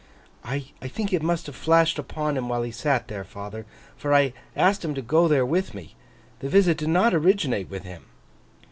'I 0.43 0.61
think 0.85 1.13
it 1.13 1.21
must 1.21 1.45
have 1.45 1.55
flashed 1.55 1.99
upon 1.99 2.35
him 2.35 2.49
while 2.49 2.63
he 2.63 2.71
sat 2.71 3.07
there, 3.07 3.23
father. 3.23 3.67
For 3.95 4.15
I 4.15 4.33
asked 4.55 4.83
him 4.83 4.95
to 4.95 5.01
go 5.03 5.27
there 5.27 5.45
with 5.45 5.75
me. 5.75 5.93
The 6.39 6.49
visit 6.49 6.77
did 6.79 6.89
not 6.89 7.13
originate 7.13 7.69
with 7.69 7.83
him. 7.83 8.05